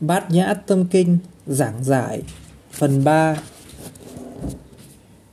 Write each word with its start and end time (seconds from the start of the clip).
Bát 0.00 0.30
Nhã 0.30 0.54
Tâm 0.54 0.84
Kinh, 0.90 1.18
giảng 1.46 1.84
giải. 1.84 2.22
Phần 2.70 3.04
3 3.04 3.36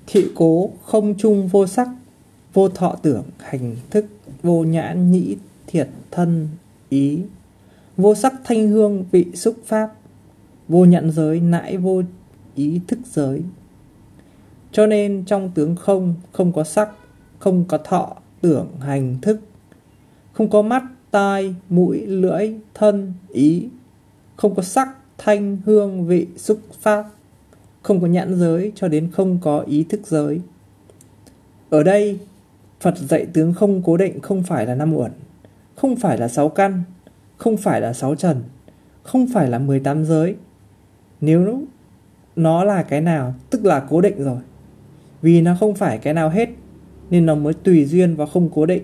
Thị 0.08 0.26
cố 0.36 0.70
không 0.84 1.16
chung 1.18 1.48
vô 1.48 1.68
sắc, 1.68 1.88
Vô 2.54 2.70
thọ 2.70 2.96
tưởng, 3.02 3.24
hành 3.40 3.76
thức, 3.90 4.06
Vô 4.44 4.64
nhãn 4.64 5.12
nhĩ 5.12 5.36
thiệt 5.68 5.90
thân 6.12 6.48
ý. 6.90 7.20
Vô 7.98 8.16
sắc 8.16 8.34
thanh 8.44 8.68
hương 8.68 9.06
vị 9.12 9.26
xúc 9.34 9.56
pháp, 9.66 9.94
Vô 10.68 10.86
nhận 10.86 11.12
giới 11.12 11.40
nãi 11.40 11.78
vô 11.78 12.02
ý 12.56 12.80
thức 12.88 13.00
giới. 13.14 13.42
Cho 14.72 14.88
nên 14.88 15.24
trong 15.26 15.52
tướng 15.52 15.76
không 15.76 16.16
Không 16.32 16.54
có 16.54 16.64
sắc, 16.64 16.90
Không 17.40 17.66
có 17.68 17.78
thọ 17.78 18.16
tưởng, 18.42 18.68
hành 18.80 19.18
thức. 19.22 19.40
Không 20.34 20.50
có 20.50 20.62
mắt, 20.62 20.84
tai, 21.12 21.56
mũi, 21.70 22.06
lưỡi, 22.06 22.54
thân, 22.74 23.14
ý 23.30 23.70
không 24.36 24.56
có 24.56 24.64
sắc, 24.64 24.90
thanh, 25.18 25.58
hương, 25.66 26.08
vị, 26.08 26.28
xúc, 26.38 26.60
pháp, 26.82 27.06
không 27.82 28.02
có 28.02 28.08
nhãn 28.08 28.40
giới 28.40 28.72
cho 28.76 28.88
đến 28.88 29.12
không 29.12 29.40
có 29.42 29.60
ý 29.60 29.84
thức 29.84 30.02
giới. 30.08 30.42
Ở 31.70 31.84
đây, 31.84 32.20
Phật 32.80 32.98
dạy 32.98 33.26
tướng 33.34 33.54
không 33.54 33.82
cố 33.86 33.98
định 33.98 34.20
không 34.22 34.44
phải 34.44 34.66
là 34.66 34.76
năm 34.76 34.94
uẩn, 34.94 35.12
không 35.76 35.96
phải 35.96 36.18
là 36.18 36.28
sáu 36.28 36.50
căn, 36.50 36.84
không 37.38 37.58
phải 37.58 37.82
là 37.82 37.94
sáu 37.94 38.16
trần, 38.16 38.44
không 39.04 39.28
phải 39.34 39.50
là 39.50 39.60
18 39.60 40.06
giới. 40.06 40.36
Nếu 41.22 41.62
nó 42.36 42.64
là 42.64 42.84
cái 42.84 43.02
nào, 43.02 43.34
tức 43.50 43.66
là 43.66 43.80
cố 43.90 44.02
định 44.02 44.24
rồi. 44.24 44.40
Vì 45.22 45.42
nó 45.42 45.56
không 45.60 45.76
phải 45.76 45.98
cái 45.98 46.14
nào 46.14 46.30
hết, 46.30 46.50
nên 47.10 47.26
nó 47.26 47.36
mới 47.36 47.54
tùy 47.54 47.86
duyên 47.86 48.16
và 48.16 48.26
không 48.26 48.50
cố 48.54 48.66
định. 48.66 48.84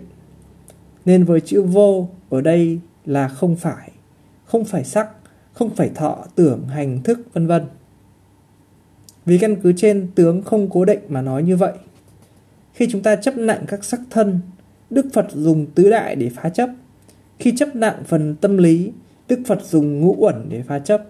Nên 1.06 1.24
với 1.24 1.42
chữ 1.42 1.62
vô 1.62 2.10
ở 2.30 2.42
đây 2.42 2.80
là 3.06 3.28
không 3.28 3.56
phải, 3.56 3.92
không 4.46 4.66
phải 4.66 4.84
sắc, 4.84 5.10
không 5.60 5.76
phải 5.76 5.90
thọ, 5.96 6.26
tưởng, 6.36 6.68
hành, 6.68 7.04
thức, 7.04 7.20
vân 7.34 7.48
vân. 7.48 7.66
Vì 9.26 9.38
căn 9.38 9.56
cứ 9.64 9.74
trên 9.78 10.08
tướng 10.16 10.42
không 10.42 10.70
cố 10.70 10.86
định 10.86 11.00
mà 11.10 11.22
nói 11.22 11.44
như 11.44 11.58
vậy. 11.58 11.74
Khi 12.74 12.88
chúng 12.92 13.02
ta 13.02 13.16
chấp 13.16 13.38
nặng 13.38 13.64
các 13.68 13.84
sắc 13.84 14.00
thân, 14.10 14.40
Đức 14.90 15.06
Phật 15.14 15.28
dùng 15.34 15.66
tứ 15.66 15.90
đại 15.90 16.16
để 16.16 16.30
phá 16.36 16.50
chấp. 16.50 16.70
Khi 17.40 17.54
chấp 17.58 17.76
nặng 17.76 18.04
phần 18.08 18.36
tâm 18.36 18.58
lý, 18.58 18.92
Đức 19.28 19.40
Phật 19.48 19.66
dùng 19.66 20.00
ngũ 20.00 20.16
uẩn 20.18 20.50
để 20.50 20.64
phá 20.68 20.80
chấp. 20.80 21.04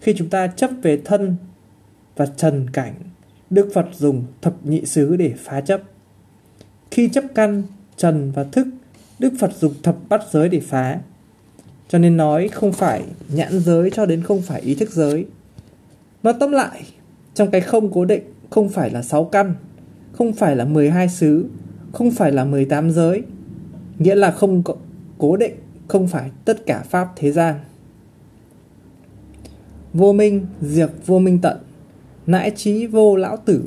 Khi 0.00 0.14
chúng 0.16 0.28
ta 0.28 0.46
chấp 0.46 0.70
về 0.82 1.00
thân 1.04 1.36
và 2.16 2.26
trần 2.26 2.70
cảnh, 2.70 2.94
Đức 3.50 3.70
Phật 3.74 3.86
dùng 3.92 4.24
thập 4.42 4.54
nhị 4.66 4.86
xứ 4.86 5.16
để 5.16 5.34
phá 5.38 5.60
chấp. 5.60 5.82
Khi 6.90 7.08
chấp 7.08 7.24
căn, 7.34 7.62
trần 7.96 8.32
và 8.32 8.44
thức, 8.44 8.66
Đức 9.18 9.32
Phật 9.38 9.50
dùng 9.58 9.74
thập 9.82 9.96
bát 10.08 10.22
giới 10.30 10.48
để 10.48 10.60
phá. 10.60 11.00
Cho 11.88 11.98
nên 11.98 12.16
nói 12.16 12.48
không 12.48 12.72
phải 12.72 13.04
nhãn 13.28 13.60
giới 13.60 13.90
cho 13.90 14.06
đến 14.06 14.22
không 14.22 14.42
phải 14.42 14.60
ý 14.60 14.74
thức 14.74 14.90
giới. 14.90 15.26
Nó 16.22 16.32
tóm 16.32 16.52
lại, 16.52 16.82
trong 17.34 17.50
cái 17.50 17.60
không 17.60 17.92
cố 17.92 18.04
định 18.04 18.22
không 18.50 18.68
phải 18.68 18.90
là 18.90 19.02
6 19.02 19.24
căn, 19.24 19.54
không 20.12 20.32
phải 20.32 20.56
là 20.56 20.64
12 20.64 21.08
xứ, 21.08 21.46
không 21.92 22.10
phải 22.10 22.32
là 22.32 22.44
18 22.44 22.90
giới. 22.90 23.22
Nghĩa 23.98 24.14
là 24.14 24.30
không 24.30 24.62
cố 25.18 25.36
định, 25.36 25.54
không 25.88 26.08
phải 26.08 26.30
tất 26.44 26.66
cả 26.66 26.84
pháp 26.90 27.08
thế 27.16 27.32
gian. 27.32 27.54
Vô 29.94 30.12
minh, 30.12 30.46
diệt 30.60 30.90
vô 31.06 31.18
minh 31.18 31.38
tận, 31.42 31.56
nãi 32.26 32.52
trí 32.56 32.86
vô 32.86 33.16
lão 33.16 33.36
tử, 33.36 33.64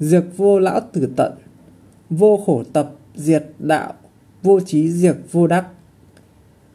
diệt 0.00 0.24
vô 0.36 0.58
lão 0.58 0.80
tử 0.80 1.08
tận, 1.16 1.32
vô 2.10 2.42
khổ 2.46 2.62
tập, 2.72 2.92
diệt 3.14 3.46
đạo, 3.58 3.94
vô 4.42 4.60
trí 4.60 4.90
diệt 4.92 5.16
vô 5.32 5.46
đắc. 5.46 5.66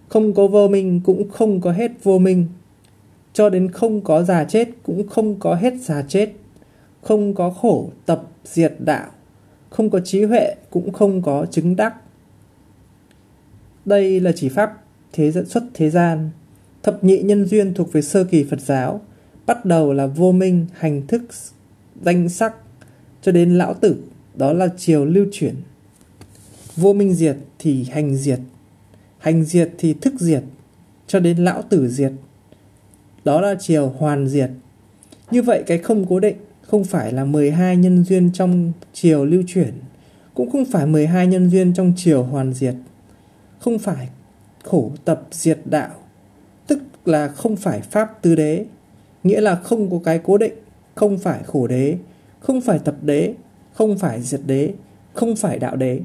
Không 0.08 0.33
có 0.33 0.47
vô 0.47 0.67
minh 0.67 1.02
cũng 1.03 1.30
không 1.30 1.61
có 1.61 1.72
hết 1.72 1.91
vô 2.03 2.19
minh. 2.19 2.47
Cho 3.33 3.50
đến 3.50 3.72
không 3.72 4.02
có 4.02 4.23
già 4.23 4.44
chết 4.44 4.69
cũng 4.83 5.08
không 5.08 5.39
có 5.39 5.55
hết 5.55 5.73
già 5.81 6.02
chết. 6.08 6.30
Không 7.02 7.33
có 7.33 7.50
khổ 7.50 7.89
tập 8.05 8.23
diệt 8.45 8.73
đạo. 8.79 9.07
Không 9.69 9.90
có 9.90 10.00
trí 10.00 10.23
huệ 10.23 10.56
cũng 10.69 10.94
không 10.94 11.22
có 11.22 11.45
chứng 11.51 11.75
đắc. 11.75 11.95
Đây 13.85 14.19
là 14.19 14.31
chỉ 14.31 14.50
pháp 14.50 14.84
thế 15.13 15.31
dẫn 15.31 15.45
xuất 15.45 15.63
thế 15.73 15.90
gian. 15.90 16.29
Thập 16.84 17.03
nhị 17.03 17.22
nhân 17.22 17.45
duyên 17.45 17.74
thuộc 17.74 17.91
về 17.91 18.01
sơ 18.01 18.24
kỳ 18.24 18.44
Phật 18.44 18.62
giáo. 18.62 19.01
Bắt 19.45 19.66
đầu 19.66 19.94
là 19.94 20.07
vô 20.07 20.31
minh, 20.31 20.66
hành 20.74 21.07
thức, 21.07 21.22
danh 22.01 22.29
sắc. 22.29 22.53
Cho 23.22 23.31
đến 23.31 23.57
lão 23.57 23.74
tử, 23.74 23.97
đó 24.35 24.53
là 24.53 24.68
chiều 24.78 25.06
lưu 25.06 25.25
chuyển. 25.31 25.56
Vô 26.75 26.94
minh 26.94 27.13
diệt 27.13 27.35
thì 27.59 27.84
hành 27.84 28.16
diệt 28.16 28.39
hành 29.27 29.43
diệt 29.43 29.69
thì 29.77 29.93
thức 29.93 30.13
diệt, 30.19 30.43
cho 31.07 31.19
đến 31.19 31.38
lão 31.38 31.61
tử 31.61 31.88
diệt. 31.88 32.11
Đó 33.25 33.41
là 33.41 33.55
chiều 33.59 33.93
hoàn 33.97 34.27
diệt. 34.27 34.49
Như 35.31 35.41
vậy 35.41 35.63
cái 35.67 35.77
không 35.77 36.05
cố 36.09 36.19
định 36.19 36.35
không 36.61 36.83
phải 36.83 37.13
là 37.13 37.25
12 37.25 37.77
nhân 37.77 38.03
duyên 38.03 38.31
trong 38.33 38.71
chiều 38.93 39.25
lưu 39.25 39.43
chuyển, 39.47 39.73
cũng 40.33 40.51
không 40.51 40.65
phải 40.65 40.85
12 40.85 41.27
nhân 41.27 41.49
duyên 41.49 41.73
trong 41.73 41.93
chiều 41.97 42.23
hoàn 42.23 42.53
diệt. 42.53 42.75
Không 43.59 43.79
phải 43.79 44.09
khổ 44.63 44.91
tập 45.05 45.21
diệt 45.31 45.59
đạo, 45.65 45.89
tức 46.67 46.79
là 47.05 47.27
không 47.27 47.55
phải 47.55 47.81
pháp 47.81 48.21
tứ 48.21 48.35
đế, 48.35 48.65
nghĩa 49.23 49.41
là 49.41 49.55
không 49.55 49.91
có 49.91 49.99
cái 50.03 50.19
cố 50.23 50.38
định, 50.38 50.53
không 50.95 51.17
phải 51.17 51.39
khổ 51.44 51.67
đế, 51.67 51.97
không 52.39 52.61
phải 52.61 52.79
tập 52.79 52.95
đế, 53.01 53.33
không 53.73 53.97
phải 53.97 54.21
diệt 54.21 54.41
đế, 54.45 54.73
không 55.13 55.35
phải 55.35 55.59
đạo 55.59 55.75
đế. 55.75 55.99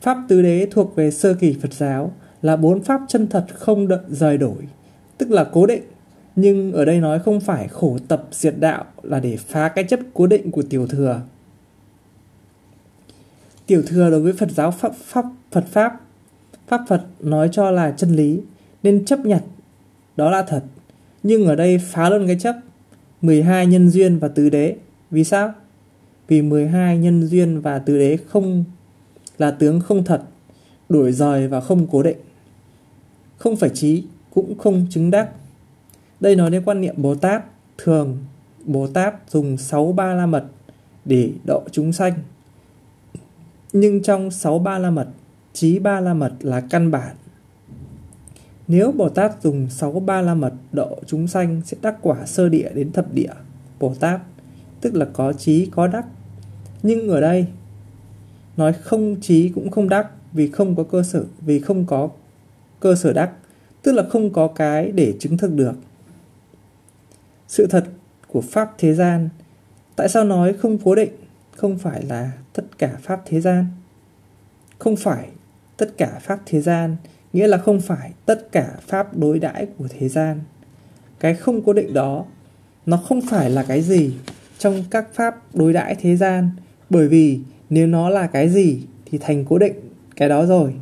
Pháp 0.00 0.18
tứ 0.28 0.42
đế 0.42 0.68
thuộc 0.70 0.96
về 0.96 1.10
sơ 1.10 1.34
kỳ 1.34 1.56
Phật 1.62 1.72
giáo 1.72 2.12
là 2.42 2.56
bốn 2.56 2.82
pháp 2.82 3.00
chân 3.08 3.26
thật 3.26 3.46
không 3.54 3.88
đợi 3.88 4.00
rời 4.08 4.38
đổi, 4.38 4.68
tức 5.18 5.30
là 5.30 5.44
cố 5.44 5.66
định. 5.66 5.82
Nhưng 6.36 6.72
ở 6.72 6.84
đây 6.84 7.00
nói 7.00 7.18
không 7.18 7.40
phải 7.40 7.68
khổ 7.68 7.98
tập 8.08 8.28
diệt 8.32 8.54
đạo 8.58 8.84
là 9.02 9.20
để 9.20 9.36
phá 9.36 9.68
cái 9.68 9.84
chấp 9.84 10.00
cố 10.14 10.26
định 10.26 10.50
của 10.50 10.62
tiểu 10.62 10.86
thừa. 10.86 11.20
Tiểu 13.66 13.82
thừa 13.86 14.10
đối 14.10 14.20
với 14.20 14.32
Phật 14.32 14.50
giáo 14.50 14.70
pháp, 14.70 14.92
pháp 14.96 15.24
Phật 15.50 15.64
pháp, 15.70 16.00
pháp 16.68 16.80
Phật 16.88 17.02
nói 17.20 17.48
cho 17.52 17.70
là 17.70 17.94
chân 17.96 18.16
lý 18.16 18.40
nên 18.82 19.04
chấp 19.04 19.18
nhận 19.18 19.42
đó 20.16 20.30
là 20.30 20.42
thật. 20.42 20.62
Nhưng 21.22 21.46
ở 21.46 21.54
đây 21.54 21.78
phá 21.78 22.10
luôn 22.10 22.26
cái 22.26 22.36
chấp 22.40 22.56
12 23.22 23.66
nhân 23.66 23.90
duyên 23.90 24.18
và 24.18 24.28
tứ 24.28 24.50
đế. 24.50 24.76
Vì 25.10 25.24
sao? 25.24 25.52
Vì 26.28 26.42
12 26.42 26.98
nhân 26.98 27.26
duyên 27.26 27.60
và 27.60 27.78
tứ 27.78 27.98
đế 27.98 28.16
không 28.16 28.64
là 29.40 29.50
tướng 29.50 29.80
không 29.80 30.04
thật, 30.04 30.22
đuổi 30.88 31.12
rời 31.12 31.48
và 31.48 31.60
không 31.60 31.86
cố 31.90 32.02
định. 32.02 32.18
Không 33.36 33.56
phải 33.56 33.70
trí, 33.70 34.04
cũng 34.34 34.58
không 34.58 34.86
chứng 34.90 35.10
đắc. 35.10 35.30
Đây 36.20 36.36
nói 36.36 36.50
đến 36.50 36.62
quan 36.64 36.80
niệm 36.80 36.94
Bồ 36.98 37.14
Tát, 37.14 37.44
thường 37.78 38.18
Bồ 38.64 38.86
Tát 38.86 39.14
dùng 39.30 39.56
6 39.56 39.92
ba 39.92 40.14
la 40.14 40.26
mật 40.26 40.44
để 41.04 41.32
độ 41.44 41.62
chúng 41.72 41.92
sanh. 41.92 42.12
Nhưng 43.72 44.02
trong 44.02 44.30
6 44.30 44.58
ba 44.58 44.78
la 44.78 44.90
mật, 44.90 45.08
trí 45.52 45.78
ba 45.78 46.00
la 46.00 46.14
mật 46.14 46.32
là 46.40 46.60
căn 46.60 46.90
bản. 46.90 47.16
Nếu 48.68 48.92
Bồ 48.92 49.08
Tát 49.08 49.42
dùng 49.42 49.70
6 49.70 49.92
ba 49.92 50.22
la 50.22 50.34
mật 50.34 50.52
độ 50.72 50.98
chúng 51.06 51.26
sanh 51.26 51.62
sẽ 51.64 51.76
đắc 51.82 51.96
quả 52.02 52.26
sơ 52.26 52.48
địa 52.48 52.70
đến 52.74 52.92
thập 52.92 53.14
địa 53.14 53.32
Bồ 53.78 53.94
Tát, 53.94 54.20
tức 54.80 54.94
là 54.94 55.06
có 55.12 55.32
trí 55.32 55.66
có 55.66 55.86
đắc. 55.86 56.06
Nhưng 56.82 57.08
ở 57.08 57.20
đây 57.20 57.46
nói 58.60 58.72
không 58.72 59.20
trí 59.20 59.48
cũng 59.48 59.70
không 59.70 59.88
đắc 59.88 60.06
vì 60.32 60.50
không 60.50 60.76
có 60.76 60.82
cơ 60.82 61.02
sở, 61.02 61.24
vì 61.40 61.60
không 61.60 61.86
có 61.86 62.08
cơ 62.80 62.94
sở 62.94 63.12
đắc, 63.12 63.30
tức 63.82 63.92
là 63.92 64.02
không 64.10 64.32
có 64.32 64.48
cái 64.48 64.92
để 64.92 65.14
chứng 65.20 65.36
thực 65.36 65.54
được. 65.54 65.74
Sự 67.48 67.66
thật 67.70 67.84
của 68.28 68.40
pháp 68.40 68.74
thế 68.78 68.94
gian, 68.94 69.28
tại 69.96 70.08
sao 70.08 70.24
nói 70.24 70.52
không 70.52 70.78
cố 70.78 70.94
định, 70.94 71.10
không 71.56 71.78
phải 71.78 72.02
là 72.02 72.32
tất 72.52 72.78
cả 72.78 72.96
pháp 73.02 73.22
thế 73.26 73.40
gian? 73.40 73.66
Không 74.78 74.96
phải 74.96 75.28
tất 75.76 75.98
cả 75.98 76.18
pháp 76.20 76.40
thế 76.46 76.60
gian, 76.60 76.96
nghĩa 77.32 77.46
là 77.46 77.58
không 77.58 77.80
phải 77.80 78.12
tất 78.26 78.52
cả 78.52 78.76
pháp 78.86 79.16
đối 79.16 79.38
đãi 79.38 79.66
của 79.78 79.86
thế 79.88 80.08
gian. 80.08 80.40
Cái 81.20 81.34
không 81.34 81.62
cố 81.62 81.72
định 81.72 81.94
đó, 81.94 82.24
nó 82.86 82.96
không 82.96 83.20
phải 83.30 83.50
là 83.50 83.62
cái 83.62 83.82
gì 83.82 84.14
trong 84.58 84.84
các 84.90 85.06
pháp 85.14 85.54
đối 85.54 85.72
đãi 85.72 85.94
thế 85.94 86.16
gian, 86.16 86.50
bởi 86.90 87.08
vì 87.08 87.40
nếu 87.70 87.86
nó 87.86 88.08
là 88.08 88.26
cái 88.26 88.48
gì 88.48 88.82
thì 89.06 89.18
thành 89.18 89.44
cố 89.44 89.58
định 89.58 89.74
cái 90.16 90.28
đó 90.28 90.46
rồi. 90.46 90.74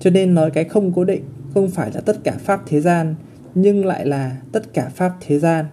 Cho 0.00 0.10
nên 0.10 0.34
nói 0.34 0.50
cái 0.50 0.64
không 0.64 0.92
cố 0.92 1.04
định 1.04 1.22
không 1.54 1.70
phải 1.70 1.90
là 1.94 2.00
tất 2.00 2.24
cả 2.24 2.36
pháp 2.38 2.62
thế 2.66 2.80
gian, 2.80 3.14
nhưng 3.54 3.86
lại 3.86 4.06
là 4.06 4.36
tất 4.52 4.72
cả 4.72 4.90
pháp 4.94 5.12
thế 5.20 5.38
gian. 5.38 5.66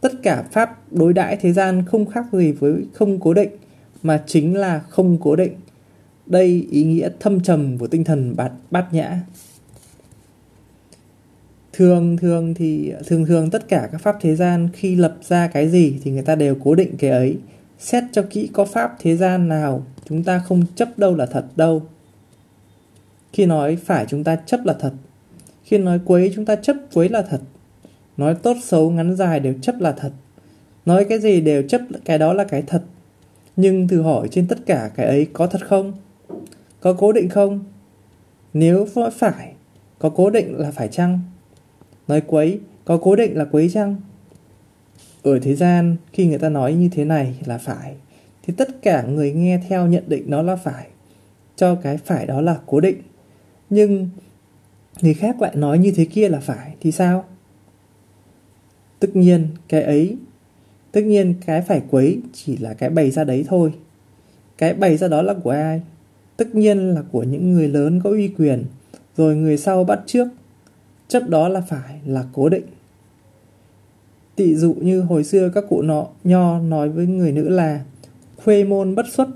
Tất 0.00 0.12
cả 0.22 0.44
pháp 0.52 0.92
đối 0.92 1.12
đãi 1.12 1.36
thế 1.36 1.52
gian 1.52 1.84
không 1.86 2.06
khác 2.06 2.24
gì 2.32 2.52
với 2.52 2.74
không 2.92 3.20
cố 3.20 3.34
định, 3.34 3.50
mà 4.02 4.22
chính 4.26 4.56
là 4.56 4.78
không 4.78 5.18
cố 5.20 5.36
định. 5.36 5.52
Đây 6.26 6.66
ý 6.70 6.84
nghĩa 6.84 7.08
thâm 7.20 7.40
trầm 7.40 7.78
của 7.78 7.86
tinh 7.86 8.04
thần 8.04 8.36
bát 8.36 8.52
bát 8.70 8.86
nhã. 8.92 9.20
Thường 11.72 12.16
thường 12.16 12.54
thì, 12.54 12.92
thường 13.06 13.26
thường 13.26 13.50
tất 13.50 13.68
cả 13.68 13.88
các 13.92 14.00
pháp 14.00 14.16
thế 14.20 14.36
gian 14.36 14.68
khi 14.72 14.96
lập 14.96 15.16
ra 15.28 15.46
cái 15.46 15.68
gì 15.68 16.00
thì 16.02 16.10
người 16.10 16.22
ta 16.22 16.34
đều 16.34 16.56
cố 16.64 16.74
định 16.74 16.94
cái 16.98 17.10
ấy. 17.10 17.36
Xét 17.80 18.04
cho 18.12 18.24
kỹ 18.30 18.50
có 18.52 18.64
pháp 18.64 18.96
thế 18.98 19.16
gian 19.16 19.48
nào 19.48 19.82
chúng 20.04 20.24
ta 20.24 20.38
không 20.38 20.62
chấp 20.74 20.98
đâu 20.98 21.16
là 21.16 21.26
thật 21.26 21.44
đâu. 21.56 21.82
Khi 23.32 23.46
nói 23.46 23.76
phải 23.76 24.06
chúng 24.08 24.24
ta 24.24 24.36
chấp 24.36 24.60
là 24.64 24.72
thật. 24.80 24.92
Khi 25.64 25.78
nói 25.78 26.00
quấy 26.04 26.32
chúng 26.34 26.44
ta 26.44 26.56
chấp 26.56 26.76
quấy 26.94 27.08
là 27.08 27.22
thật. 27.22 27.40
Nói 28.16 28.34
tốt 28.34 28.56
xấu 28.62 28.90
ngắn 28.90 29.16
dài 29.16 29.40
đều 29.40 29.54
chấp 29.62 29.80
là 29.80 29.92
thật. 29.92 30.12
Nói 30.86 31.04
cái 31.04 31.18
gì 31.18 31.40
đều 31.40 31.62
chấp 31.62 31.80
cái 32.04 32.18
đó 32.18 32.32
là 32.32 32.44
cái 32.44 32.62
thật. 32.62 32.82
Nhưng 33.56 33.88
thử 33.88 34.02
hỏi 34.02 34.28
trên 34.30 34.46
tất 34.46 34.58
cả 34.66 34.90
cái 34.96 35.06
ấy 35.06 35.26
có 35.32 35.46
thật 35.46 35.60
không? 35.66 35.92
Có 36.80 36.92
cố 36.92 37.12
định 37.12 37.28
không? 37.28 37.64
Nếu 38.52 38.86
nói 38.94 39.10
phải, 39.10 39.52
có 39.98 40.10
cố 40.10 40.30
định 40.30 40.58
là 40.58 40.70
phải 40.70 40.88
chăng? 40.88 41.20
Nói 42.08 42.20
quấy, 42.20 42.60
có 42.84 42.96
cố 42.96 43.16
định 43.16 43.36
là 43.36 43.44
quấy 43.44 43.70
chăng? 43.70 43.96
Ở 45.22 45.38
thế 45.38 45.54
gian, 45.54 45.96
khi 46.12 46.26
người 46.26 46.38
ta 46.38 46.48
nói 46.48 46.74
như 46.74 46.88
thế 46.92 47.04
này 47.04 47.34
là 47.44 47.58
phải, 47.58 47.94
thì 48.42 48.54
tất 48.56 48.82
cả 48.82 49.02
người 49.02 49.32
nghe 49.32 49.60
theo 49.68 49.86
nhận 49.86 50.04
định 50.06 50.24
nó 50.26 50.42
là 50.42 50.56
phải, 50.56 50.86
cho 51.56 51.74
cái 51.74 51.96
phải 51.96 52.26
đó 52.26 52.40
là 52.40 52.58
cố 52.66 52.80
định. 52.80 52.96
Nhưng 53.70 54.08
người 55.02 55.14
khác 55.14 55.40
lại 55.40 55.56
nói 55.56 55.78
như 55.78 55.92
thế 55.96 56.04
kia 56.04 56.28
là 56.28 56.40
phải, 56.40 56.74
thì 56.80 56.92
sao? 56.92 57.24
Tất 58.98 59.16
nhiên, 59.16 59.48
cái 59.68 59.82
ấy, 59.82 60.16
tất 60.92 61.00
nhiên 61.00 61.34
cái 61.46 61.62
phải 61.62 61.82
quấy 61.90 62.20
chỉ 62.32 62.56
là 62.56 62.74
cái 62.74 62.90
bày 62.90 63.10
ra 63.10 63.24
đấy 63.24 63.44
thôi. 63.48 63.72
Cái 64.58 64.74
bày 64.74 64.96
ra 64.96 65.08
đó 65.08 65.22
là 65.22 65.34
của 65.34 65.50
ai? 65.50 65.82
Tất 66.36 66.54
nhiên 66.54 66.78
là 66.78 67.02
của 67.12 67.22
những 67.22 67.52
người 67.52 67.68
lớn 67.68 68.00
có 68.04 68.10
uy 68.10 68.28
quyền, 68.28 68.64
rồi 69.16 69.36
người 69.36 69.56
sau 69.56 69.84
bắt 69.84 70.00
trước. 70.06 70.28
Chấp 71.08 71.28
đó 71.28 71.48
là 71.48 71.60
phải, 71.60 72.00
là 72.06 72.24
cố 72.32 72.48
định. 72.48 72.64
Tị 74.40 74.54
dụ 74.54 74.74
như 74.80 75.00
hồi 75.00 75.24
xưa 75.24 75.50
các 75.54 75.64
cụ 75.68 75.82
nọ 75.82 76.06
nho 76.24 76.58
nói 76.58 76.88
với 76.88 77.06
người 77.06 77.32
nữ 77.32 77.48
là 77.48 77.80
khuê 78.36 78.64
môn 78.64 78.94
bất 78.94 79.06
xuất, 79.12 79.28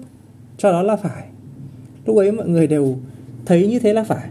cho 0.58 0.72
đó 0.72 0.82
là 0.82 0.96
phải. 0.96 1.24
Lúc 2.06 2.16
ấy 2.16 2.32
mọi 2.32 2.48
người 2.48 2.66
đều 2.66 2.96
thấy 3.46 3.68
như 3.68 3.78
thế 3.78 3.92
là 3.92 4.04
phải. 4.04 4.28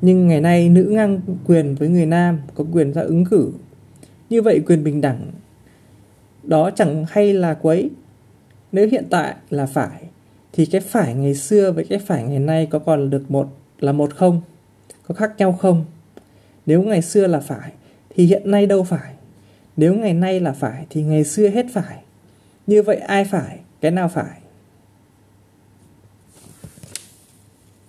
Nhưng 0.00 0.28
ngày 0.28 0.40
nay 0.40 0.68
nữ 0.68 0.82
ngang 0.82 1.20
quyền 1.46 1.74
với 1.74 1.88
người 1.88 2.06
nam 2.06 2.38
có 2.54 2.64
quyền 2.72 2.92
ra 2.92 3.02
ứng 3.02 3.24
cử. 3.24 3.52
Như 4.30 4.42
vậy 4.42 4.60
quyền 4.66 4.84
bình 4.84 5.00
đẳng 5.00 5.30
đó 6.42 6.70
chẳng 6.70 7.04
hay 7.08 7.32
là 7.32 7.54
quấy. 7.54 7.90
Nếu 8.72 8.88
hiện 8.88 9.04
tại 9.10 9.34
là 9.50 9.66
phải 9.66 10.04
thì 10.52 10.66
cái 10.66 10.80
phải 10.80 11.14
ngày 11.14 11.34
xưa 11.34 11.72
với 11.72 11.84
cái 11.84 11.98
phải 11.98 12.22
ngày 12.24 12.38
nay 12.38 12.66
có 12.70 12.78
còn 12.78 13.10
được 13.10 13.30
một 13.30 13.48
là 13.80 13.92
một 13.92 14.14
không? 14.14 14.40
Có 15.08 15.14
khác 15.14 15.32
nhau 15.38 15.52
không? 15.52 15.84
Nếu 16.66 16.82
ngày 16.82 17.02
xưa 17.02 17.26
là 17.26 17.40
phải 17.40 17.72
thì 18.10 18.26
hiện 18.26 18.50
nay 18.50 18.66
đâu 18.66 18.84
phải? 18.84 19.12
Nếu 19.76 19.94
ngày 19.94 20.14
nay 20.14 20.40
là 20.40 20.52
phải 20.52 20.86
thì 20.90 21.02
ngày 21.02 21.24
xưa 21.24 21.48
hết 21.48 21.66
phải. 21.72 21.98
Như 22.66 22.82
vậy 22.82 22.96
ai 22.96 23.24
phải? 23.24 23.58
Cái 23.80 23.90
nào 23.90 24.08
phải? 24.08 24.41